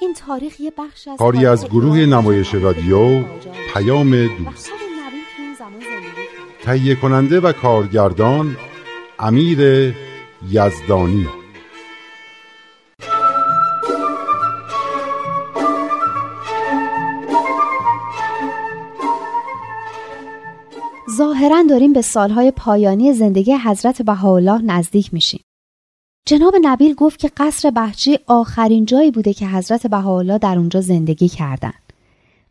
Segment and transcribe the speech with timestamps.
[0.00, 3.24] این تاریخ یه بخش از کاری از گروه نمایش رادیو
[3.74, 4.70] پیام دوست.
[6.62, 8.56] تهیه کننده و کارگردان
[9.18, 9.94] امیر
[10.50, 11.26] یزدانی.
[21.16, 25.45] ظاهرا داریم به سالهای پایانی زندگی حضرت بهاءالله نزدیک میشیم.
[26.28, 31.28] جناب نبیل گفت که قصر بهجی آخرین جایی بوده که حضرت بهاءالله در اونجا زندگی
[31.28, 31.92] کردند.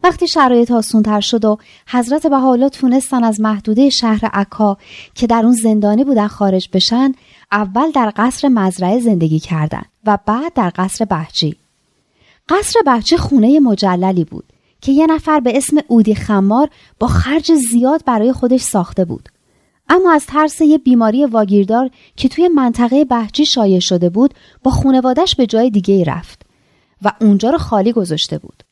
[0.03, 4.77] وقتی شرایط آسونتر شد و حضرت بهاءالله تونستن از محدوده شهر عکا
[5.15, 7.11] که در اون زندانی بودن خارج بشن
[7.51, 11.55] اول در قصر مزرعه زندگی کردند و بعد در قصر بهجی.
[12.49, 14.45] قصر بهجی خونه مجللی بود
[14.81, 19.29] که یه نفر به اسم اودی خمار با خرج زیاد برای خودش ساخته بود.
[19.89, 24.33] اما از ترس یه بیماری واگیردار که توی منطقه بهجی شایع شده بود
[24.63, 26.41] با خونوادش به جای دیگه رفت
[27.01, 28.63] و اونجا رو خالی گذاشته بود.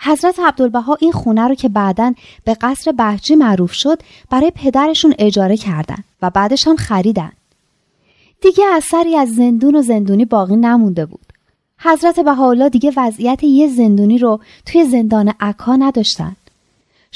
[0.00, 5.56] حضرت عبدالبها این خونه رو که بعدا به قصر بهجی معروف شد برای پدرشون اجاره
[5.56, 7.32] کردن و بعدش هم خریدن.
[8.42, 11.32] دیگه اثری از زندون و زندونی باقی نمونده بود.
[11.78, 16.36] حضرت بهاءالله دیگه وضعیت یه زندونی رو توی زندان عکا نداشتن.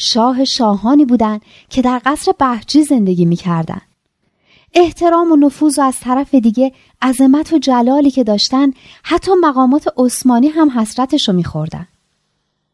[0.00, 3.80] شاه شاهانی بودن که در قصر بهجی زندگی می‌کردن.
[4.74, 6.72] احترام و نفوذ و از طرف دیگه
[7.02, 8.70] عظمت و جلالی که داشتن
[9.02, 11.86] حتی مقامات عثمانی هم حسرتش رو میخوردن.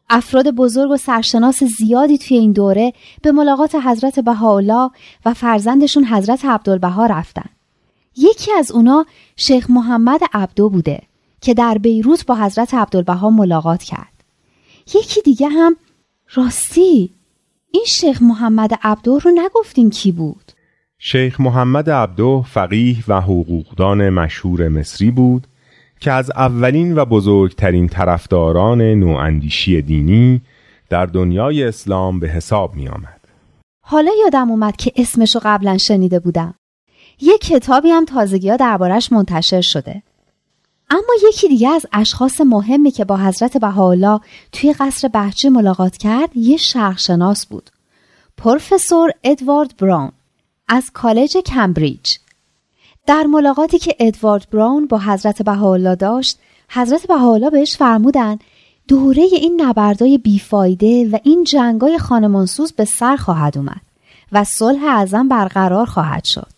[0.09, 4.89] افراد بزرگ و سرشناس زیادی توی این دوره به ملاقات حضرت بهاءالله
[5.25, 7.49] و فرزندشون حضرت عبدالبها رفتن.
[8.17, 9.05] یکی از اونا
[9.35, 11.01] شیخ محمد عبدو بوده
[11.41, 14.23] که در بیروت با حضرت عبدالبها ملاقات کرد.
[14.93, 15.75] یکی دیگه هم
[16.33, 17.16] راستی
[17.71, 20.51] این شیخ محمد عبدو رو نگفتین کی بود؟
[20.99, 25.47] شیخ محمد عبدو فقیه و حقوقدان مشهور مصری بود
[25.99, 30.41] که از اولین و بزرگترین طرفداران نواندیشی دینی
[30.89, 33.21] در دنیای اسلام به حساب می آمد.
[33.85, 36.53] حالا یادم اومد که اسمشو قبلا شنیده بودم.
[37.21, 40.03] یه کتابی هم تازگی ها دربارش منتشر شده.
[40.89, 44.19] اما یکی دیگه از اشخاص مهمی که با حضرت بهاءالله
[44.51, 47.69] توی قصر بهجه ملاقات کرد یه شرقشناس بود.
[48.37, 50.11] پروفسور ادوارد براون
[50.67, 52.15] از کالج کمبریج.
[53.05, 56.39] در ملاقاتی که ادوارد براون با حضرت بهاءالله داشت،
[56.69, 58.39] حضرت بهاءالله بهش فرمودن
[58.87, 63.81] دوره این نبردای بیفایده و این جنگای خانمانسوز به سر خواهد اومد
[64.31, 66.56] و صلح اعظم برقرار خواهد شد.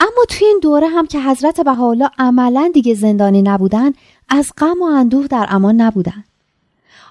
[0.00, 3.92] اما توی این دوره هم که حضرت بهاءالله عملا دیگه زندانی نبودن
[4.28, 6.24] از غم و اندوه در امان نبودن.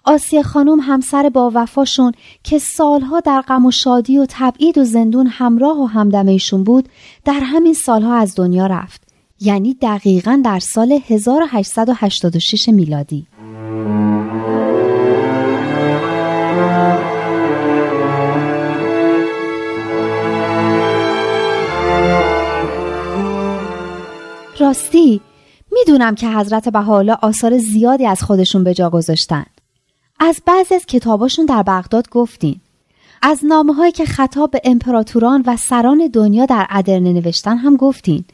[0.04, 2.12] آسیه خانم همسر با وفاشون
[2.44, 6.90] که سالها در غم و شادی و تبعید و زندون همراه و همدم بود
[7.26, 9.02] در همین سالها از دنیا رفت.
[9.42, 13.28] یعنی دقیقا در سال 1886 میلادی.
[25.90, 29.46] می‌دونم که حضرت بهاءالله آثار زیادی از خودشون به جا گذاشتن.
[30.20, 32.60] از بعضی از کتاباشون در بغداد گفتین.
[33.22, 38.26] از نامه هایی که خطاب به امپراتوران و سران دنیا در ادرنه نوشتن هم گفتین.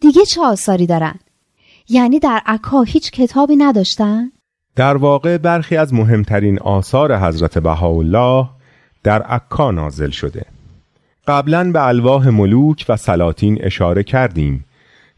[0.00, 1.14] دیگه چه آثاری دارن؟
[1.88, 4.32] یعنی در عکا هیچ کتابی نداشتن؟
[4.76, 8.46] در واقع برخی از مهمترین آثار حضرت بهاءالله
[9.02, 10.44] در عکا نازل شده.
[11.28, 14.64] قبلا به الواح ملوک و سلاطین اشاره کردیم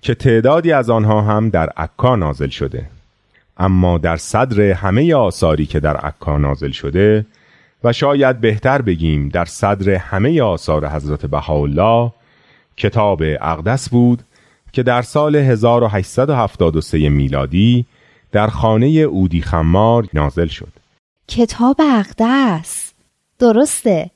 [0.02, 2.86] که تعدادی از آنها هم در عکا نازل شده.
[3.56, 7.26] اما در صدر همه آثاری که در عکا نازل شده
[7.84, 12.12] و شاید بهتر بگیم در صدر همه آثار حضرت بهاءالله
[12.76, 14.22] کتاب اقدس بود
[14.72, 17.86] که در سال 1873 میلادی
[18.32, 20.72] در خانه اودی خمار نازل شد.
[21.28, 22.92] کتاب اقدس.
[23.38, 24.10] درسته.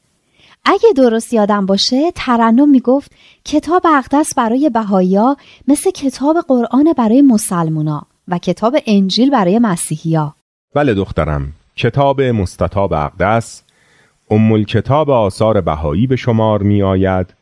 [0.68, 3.12] اگه درست یادم باشه ترنم می‌گفت
[3.44, 5.36] کتاب اقدس برای بهایا
[5.68, 10.34] مثل کتاب قرآن برای مسلمونا و کتاب انجیل برای مسیحیا
[10.74, 13.62] بله دخترم کتاب مستطاب اقدس
[14.30, 17.34] ام کتاب آثار بهایی به شمار می آید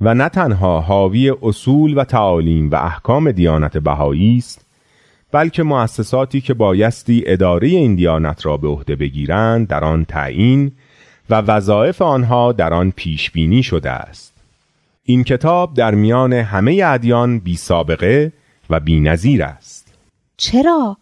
[0.00, 4.66] و نه تنها حاوی اصول و تعالیم و احکام دیانت بهایی است
[5.32, 10.72] بلکه مؤسساتی که بایستی اداره این دیانت را به عهده بگیرند در آن تعیین
[11.30, 14.34] و وظایف آنها در آن پیش بینی شده است.
[15.02, 18.32] این کتاب در میان همه ادیان بی سابقه
[18.70, 19.94] و بی نظیر است.
[20.36, 20.96] چرا؟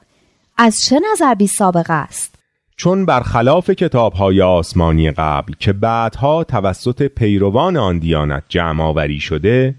[0.56, 2.34] از چه نظر بی سابقه است؟
[2.76, 9.74] چون برخلاف کتابهای آسمانی قبل که بعدها توسط پیروان آن دیانت جمع آوری شده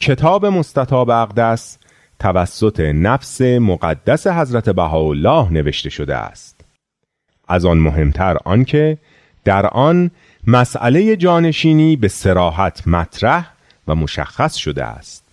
[0.00, 1.78] کتاب مستطاب اقدس
[2.18, 6.64] توسط نفس مقدس حضرت بهاءالله نوشته شده است.
[7.48, 8.98] از آن مهمتر آنکه
[9.46, 10.10] در آن
[10.46, 13.52] مسئله جانشینی به سراحت مطرح
[13.88, 15.24] و مشخص شده است.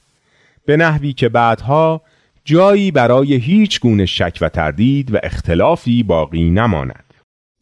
[0.65, 2.01] به نحوی که بعدها
[2.45, 7.03] جایی برای هیچ گونه شک و تردید و اختلافی باقی نماند.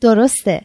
[0.01, 0.61] درسته.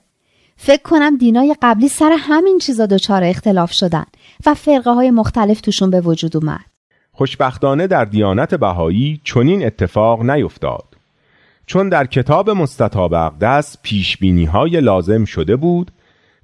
[0.56, 4.05] فکر کنم دینای قبلی سر همین چیزا دچار اختلاف شدن
[4.47, 6.65] و فرقه های مختلف توشون به وجود اومد.
[7.12, 10.96] خوشبختانه در دیانت بهایی چنین اتفاق نیفتاد.
[11.67, 14.19] چون در کتاب مستطاب اقدس پیش
[14.53, 15.91] های لازم شده بود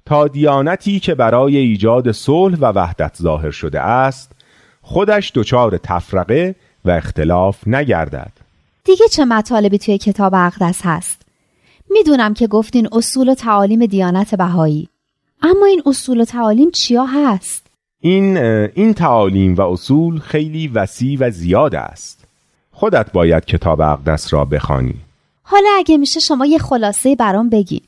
[0.05, 4.31] تا دیانتی که برای ایجاد صلح و وحدت ظاهر شده است
[4.81, 6.55] خودش دچار تفرقه
[6.85, 8.31] و اختلاف نگردد.
[8.83, 11.21] دیگه چه مطالبی توی کتاب اقدس هست؟
[11.89, 14.89] می‌دونم که گفتین اصول و تعالیم دیانت بهایی.
[15.41, 17.67] اما این اصول و تعالیم چیا هست؟
[17.99, 22.25] این این تعالیم و اصول خیلی وسیع و زیاد است.
[22.71, 24.95] خودت باید کتاب اقدس را بخوانی.
[25.43, 27.81] حالا اگه میشه شما یه خلاصه برام بگین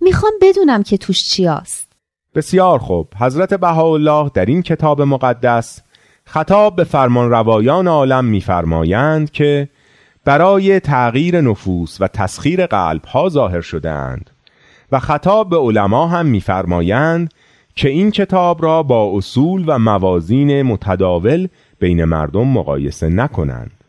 [0.00, 1.92] می‌خوام بدونم که توش چیاست.
[2.34, 3.08] بسیار خوب.
[3.20, 5.80] حضرت بهاءالله در این کتاب مقدس
[6.24, 9.68] خطاب به فرمان روایان عالم میفرمایند که
[10.24, 14.30] برای تغییر نفوس و تسخیر قلب ها ظاهر شدهاند
[14.92, 17.34] و خطاب به علما هم میفرمایند
[17.76, 23.81] که این کتاب را با اصول و موازین متداول بین مردم مقایسه نکنند.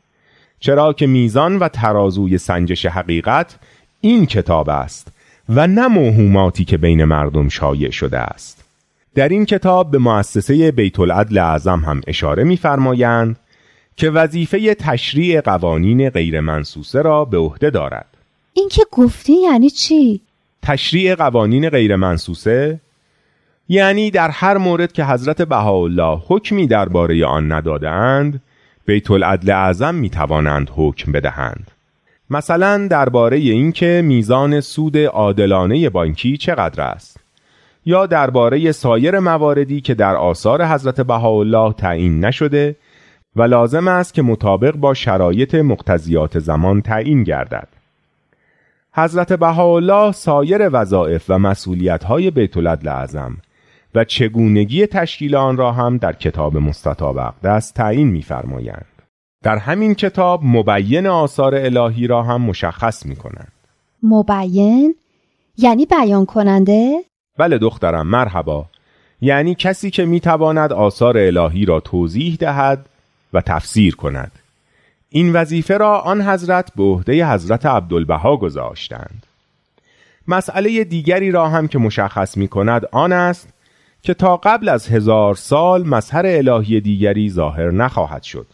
[0.64, 3.56] چرا که میزان و ترازوی سنجش حقیقت
[4.02, 5.08] این کتاب است
[5.50, 8.64] و نه موهوماتی که بین مردم شایع شده است
[9.16, 13.40] در این کتاب به مؤسسه بیت العدل اعظم هم اشاره می‌فرمایند
[13.96, 18.08] که وظیفه تشریع قوانین غیر منسوسه را به عهده دارد
[18.54, 20.22] این که گفتی یعنی چی؟
[20.62, 22.80] تشریع قوانین غیر منسوسه
[23.70, 28.42] یعنی در هر مورد که حضرت بهاءالله حکمی درباره آن ندادند
[28.86, 31.72] بیت العدل اعظم می توانند حکم بدهند.
[32.30, 37.20] مثلا درباره اینکه میزان سود عادلانه بانکی چقدر است
[37.86, 42.76] یا درباره سایر مواردی که در آثار حضرت بهاءالله تعیین نشده
[43.36, 47.68] و لازم است که مطابق با شرایط مقتضیات زمان تعیین گردد.
[48.94, 53.38] حضرت بهاءالله سایر وظایف و مسئولیت‌های بیت العدل اعظم
[53.96, 58.86] و چگونگی تشکیل آن را هم در کتاب مستطاب اقدس تعیین می‌فرمایند
[59.44, 63.52] در همین کتاب مبین آثار الهی را هم مشخص می کنند.
[64.04, 64.96] مبین؟
[65.58, 67.04] یعنی بیان کننده؟
[67.38, 68.66] بله دخترم مرحبا
[69.22, 72.86] یعنی کسی که می تواند آثار الهی را توضیح دهد
[73.34, 74.32] و تفسیر کند
[75.10, 79.26] این وظیفه را آن حضرت به عهده حضرت عبدالبها گذاشتند
[80.28, 83.53] مسئله دیگری را هم که مشخص می کند آن است
[84.04, 88.48] که تا قبل از هزار سال مظهر الهی دیگری ظاهر نخواهد شد.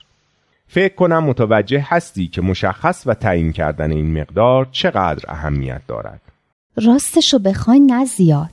[0.68, 6.22] فکر کنم متوجه هستی که مشخص و تعیین کردن این مقدار چقدر اهمیت دارد.
[6.86, 8.50] راستشو بخواین نه زیاد.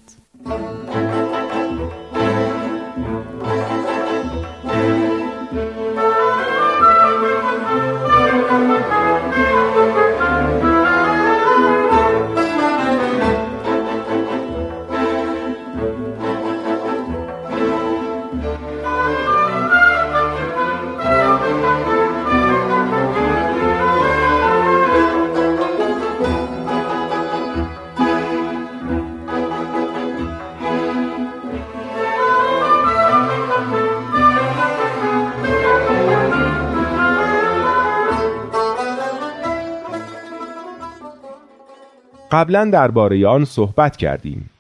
[42.37, 44.51] قبلا درباره آن صحبت کردیم.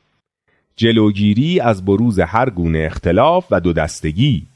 [0.77, 4.47] جلوگیری از بروز هر گونه اختلاف و دو دستگی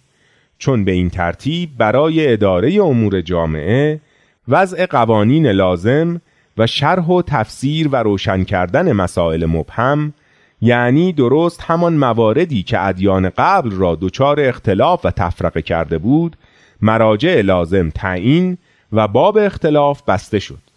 [0.59, 4.01] چون به این ترتیب برای اداره امور جامعه
[4.49, 6.21] وضع قوانین لازم
[6.59, 10.13] و شرح و تفسیر و روشن کردن مسائل مبهم
[10.61, 16.37] یعنی درست همان مواردی که ادیان قبل را دچار اختلاف و تفرقه کرده بود
[16.81, 18.59] مراجع لازم تعیین
[18.93, 20.70] و باب اختلاف بسته شد.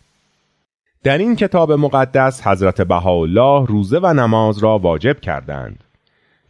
[1.03, 5.83] در این کتاب مقدس حضرت بهاءالله روزه و نماز را واجب کردند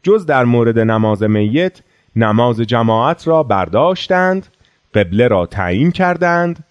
[0.03, 1.79] جز در مورد نماز میت
[2.15, 4.47] نماز جماعت را برداشتند
[4.93, 6.63] قبله را تعیین کردند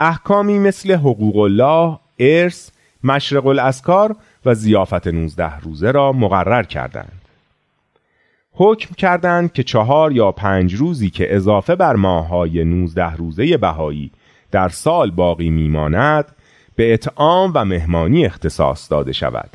[0.00, 2.70] احکامی مثل حقوق الله، ارث،
[3.04, 4.16] مشرق الاسکار
[4.46, 7.22] و زیافت نوزده روزه را مقرر کردند.
[8.52, 14.10] حکم کردند که چهار یا پنج روزی که اضافه بر ماههای نوزده روزه بهایی
[14.50, 16.24] در سال باقی میماند
[16.76, 19.50] به اطعام و مهمانی اختصاص داده شود.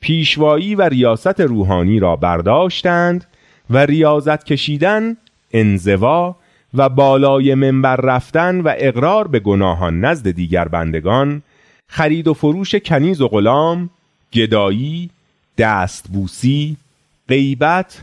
[0.00, 3.24] پیشوایی و ریاست روحانی را برداشتند
[3.70, 5.16] و ریاضت کشیدن،
[5.52, 6.36] انزوا
[6.74, 11.42] و بالای منبر رفتن و اقرار به گناهان نزد دیگر بندگان
[11.88, 13.90] خرید و فروش کنیز و غلام
[14.32, 15.10] گدایی
[15.58, 16.76] دستبوسی
[17.28, 18.02] غیبت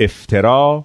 [0.00, 0.84] افترا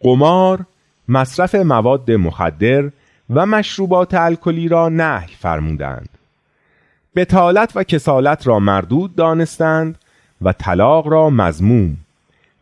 [0.00, 0.66] قمار
[1.08, 2.90] مصرف مواد مخدر
[3.30, 6.08] و مشروبات الکلی را نهی فرمودند.
[7.16, 9.98] بتالت و کسالت را مردود دانستند
[10.42, 11.96] و طلاق را مزموم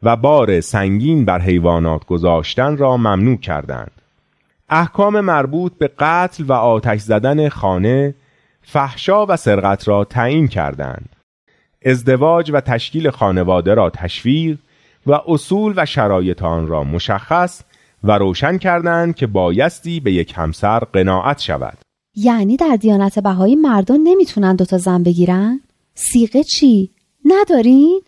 [0.03, 3.91] و بار سنگین بر حیوانات گذاشتن را ممنوع کردند.
[4.69, 8.15] احکام مربوط به قتل و آتش زدن خانه
[8.63, 11.09] فحشا و سرقت را تعیین کردند.
[11.85, 14.59] ازدواج و تشکیل خانواده را تشویق
[15.07, 17.63] و اصول و شرایط آن را مشخص
[18.05, 21.79] و روشن کردند که بایستی به یک همسر قناعت شود
[22.17, 25.61] یعنی در دیانت بهایی مردان نمی‌تونن دوتا زن بگیرن؟
[25.95, 26.91] سیغه چی؟
[27.25, 28.01] ندارین؟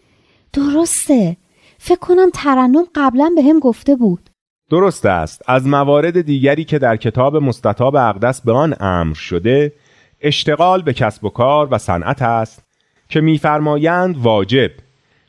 [0.52, 1.36] درسته
[1.78, 4.30] فکر کنم ترنم قبلا به هم گفته بود
[4.70, 9.72] درست است از موارد دیگری که در کتاب مستطاب اقدس به آن امر شده
[10.20, 12.64] اشتغال به کسب و کار و صنعت است
[13.08, 14.70] که میفرمایند واجب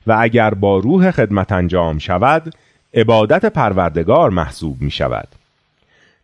[0.07, 2.53] و اگر با روح خدمت انجام شود
[2.97, 5.27] عبادت پروردگار محسوب می شود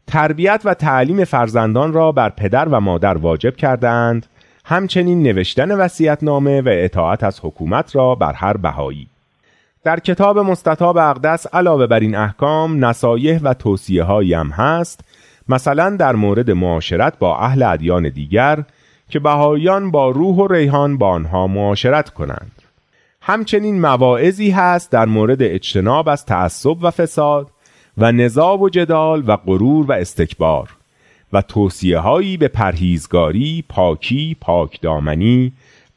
[0.08, 4.25] تربیت و تعلیم فرزندان را بر پدر و مادر واجب کردند
[4.65, 5.88] همچنین نوشتن
[6.22, 9.08] نامه و اطاعت از حکومت را بر هر بهایی.
[9.84, 15.01] در کتاب مستطاب اقدس علاوه بر این احکام نصایح و توصیه هایی هم هست
[15.50, 18.63] مثلا در مورد معاشرت با اهل ادیان دیگر
[19.10, 22.62] که بهاییان با روح و ریحان با آنها معاشرت کنند.
[23.25, 27.51] همچنین مواعظی هست در مورد اجتناب از تعصب و فساد
[27.98, 30.70] و نزاع و جدال و غرور و استکبار
[31.34, 35.51] و توصیه هایی به پرهیزگاری، پاکی، پاکدامنی،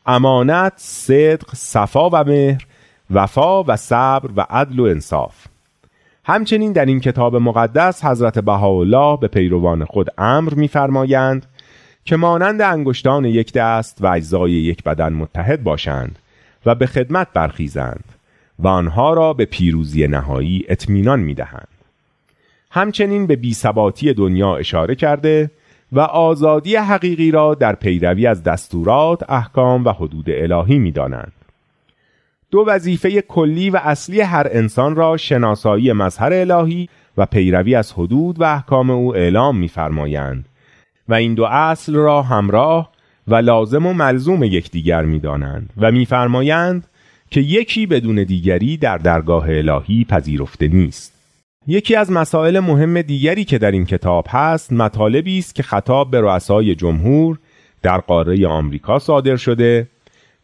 [0.07, 2.67] امانت، صدق، صفا و مهر،
[3.11, 5.47] وفا و صبر و عدل و انصاف.
[6.25, 11.47] همچنین در این کتاب مقدس حضرت بهاءالله به پیروان خود امر می‌فرمایند
[12.05, 16.19] که مانند انگشتان یک دست و اجزای یک بدن متحد باشند.
[16.67, 18.05] و به خدمت برخیزند
[18.59, 21.69] و آنها را به پیروزی نهایی اطمینان می‌دهند
[22.71, 25.51] همچنین به بیثباتی دنیا اشاره کرده
[25.93, 31.33] و آزادی حقیقی را در پیروی از دستورات، احکام و حدود الهی می‌دانند.
[32.51, 38.41] دو وظیفه کلی و اصلی هر انسان را شناسایی مظهر الهی و پیروی از حدود
[38.41, 40.49] و احکام او اعلام می‌فرمایند
[41.09, 42.91] و این دو اصل را همراه
[43.29, 46.87] و لازم و ملزوم یکدیگر می‌دانند و میفرمایند
[47.31, 51.13] که یکی بدون دیگری در درگاه الهی پذیرفته نیست
[51.67, 56.21] یکی از مسائل مهم دیگری که در این کتاب هست مطالبی است که خطاب به
[56.21, 57.39] رؤسای جمهور
[57.83, 59.87] در قاره آمریکا صادر شده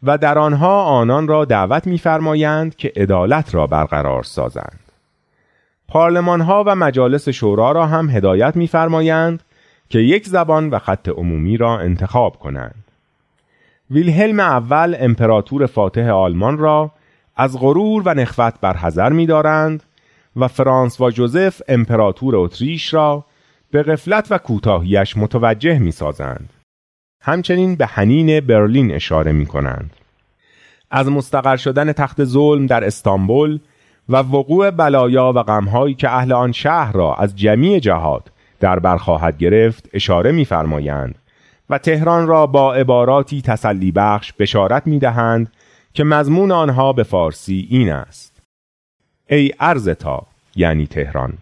[0.03, 4.79] و در آنها آنان را دعوت می‌فرمایند که عدالت را برقرار سازند.
[5.89, 9.43] پارلمان ها و مجالس شورا را هم هدایت می‌فرمایند
[9.93, 12.85] که یک زبان و خط عمومی را انتخاب کنند.
[13.91, 16.91] ویلهلم اول امپراتور فاتح آلمان را
[17.37, 19.83] از غرور و نخوت برحضر می‌دارند
[20.37, 23.25] و فرانس و جوزف امپراتور اتریش را
[23.71, 26.51] به غفلت و کوتاهیش متوجه می‌سازند.
[27.23, 29.91] همچنین به حنین برلین اشاره می کنند.
[30.91, 33.59] از مستقر شدن تخت ظلم در استانبول
[34.09, 38.29] و وقوع بلایا و غمهایی که اهل آن شهر را از جمیع جهات
[38.63, 41.15] در بر خواهد گرفت اشاره می‌فرمایند
[41.71, 45.53] و تهران را با عباراتی تسلی بخش بشارت می‌دهند
[45.95, 48.43] که مضمون آنها به فارسی این است.
[49.29, 50.27] ای ارزتا
[50.57, 51.39] یعنی تهران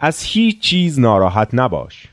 [0.00, 2.08] از هیچ چیز ناراحت نباش.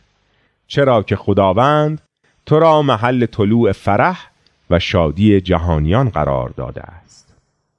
[0.67, 2.01] چرا که خداوند
[2.45, 4.29] تو را محل طلوع فرح
[4.69, 7.33] و شادی جهانیان قرار داده است.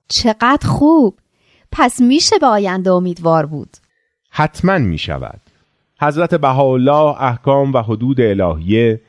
[0.09, 1.19] چقدر خوب!
[1.73, 3.77] پس میشه به آینده امیدوار بود.
[4.31, 5.41] حتما می شود
[6.01, 9.01] حضرت بهاءالله احکام و حدود الهیه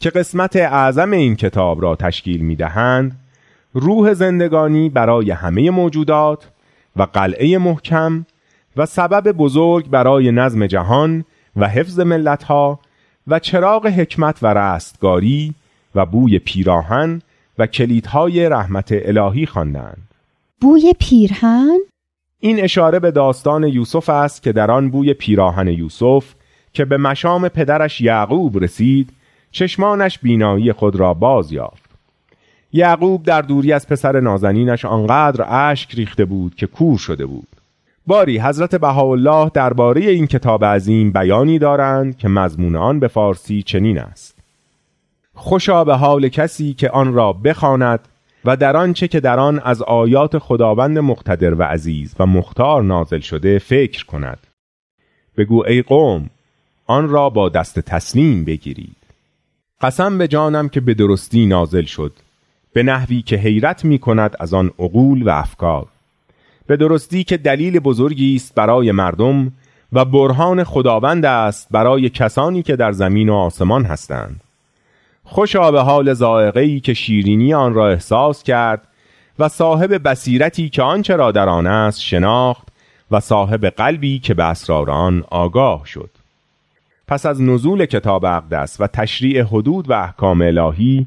[0.00, 3.18] که قسمت اعظم این کتاب را تشکیل می دهند
[3.72, 6.48] روح زندگانی برای همه موجودات
[6.96, 8.26] و قلعه محکم
[8.76, 11.24] و سبب بزرگ برای نظم جهان
[11.56, 12.80] و حفظ ملتها
[13.26, 15.54] و چراغ حکمت و رستگاری
[15.94, 17.22] و بوی پیراهن
[17.58, 20.08] و کلیدهای رحمت الهی خواندند.
[20.60, 21.78] بوی پیرهن؟
[22.40, 26.34] این اشاره به داستان یوسف است که در آن بوی پیراهن یوسف
[26.76, 29.10] که به مشام پدرش یعقوب رسید
[29.50, 31.90] چشمانش بینایی خود را باز یافت.
[32.72, 37.48] یعقوب در دوری از پسر نازنینش آنقدر اشک ریخته بود که کور شده بود.
[38.06, 43.98] باری حضرت بهاءالله درباره این کتاب عظیم بیانی دارند که مضمون آن به فارسی چنین
[43.98, 44.38] است.
[45.34, 48.00] خوشا به حال کسی که آن را بخواند
[48.44, 53.20] و در آنچه که در آن از آیات خداوند مقتدر و عزیز و مختار نازل
[53.20, 54.38] شده فکر کند.
[55.36, 56.30] بگو ای قوم
[56.86, 58.96] آن را با دست تسلیم بگیرید.
[59.80, 62.12] قسم به جانم که به درستی نازل شد.
[62.72, 65.86] به نحوی که حیرت می کند از آن عقول و افکار.
[66.66, 69.52] به درستی که دلیل بزرگی است برای مردم
[69.92, 74.40] و برهان خداوند است برای کسانی که در زمین و آسمان هستند.
[75.24, 78.82] خوشا به حال زائقه‌ای که شیرینی آن را احساس کرد
[79.38, 82.68] و صاحب بصیرتی که آنچه را در آن است شناخت
[83.10, 86.10] و صاحب قلبی که به اسرار آن آگاه شد.
[87.08, 91.06] پس از نزول کتاب اقدس و تشریع حدود و احکام الهی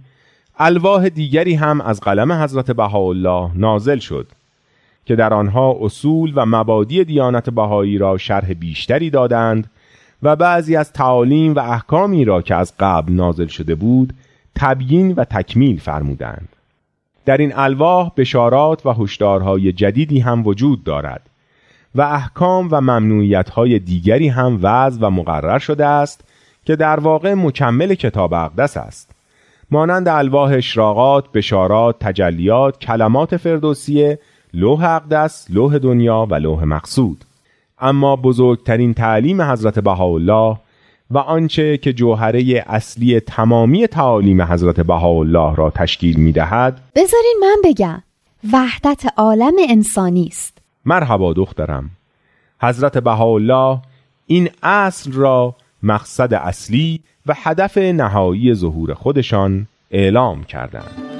[0.59, 4.27] الواح دیگری هم از قلم حضرت بهاءالله نازل شد
[5.05, 9.69] که در آنها اصول و مبادی دیانت بهایی را شرح بیشتری دادند
[10.23, 14.13] و بعضی از تعالیم و احکامی را که از قبل نازل شده بود
[14.55, 16.49] تبیین و تکمیل فرمودند.
[17.25, 21.28] در این الواح بشارات و هشدارهای جدیدی هم وجود دارد.
[21.95, 26.21] و احکام و ممنوعیتهای دیگری هم وضع و مقرر شده است
[26.65, 29.11] که در واقع مکمل کتاب اقدس است.
[29.71, 34.19] مانند الواح اشراقات، بشارات، تجلیات، کلمات فردوسیه،
[34.53, 37.25] لوح اقدس، لوح دنیا و لوح مقصود.
[37.79, 40.57] اما بزرگترین تعلیم حضرت بهاءالله
[41.11, 47.55] و آنچه که جوهره اصلی تمامی تعالیم حضرت بهاءالله را تشکیل می دهد بذارین من
[47.63, 48.03] بگم
[48.53, 50.58] وحدت عالم انسانی است.
[50.85, 51.89] مرحبا دخترم.
[52.61, 53.79] حضرت بهاءالله
[54.27, 61.19] این اصل را مقصد اصلی و هدف نهایی ظهور خودشان اعلام کردند.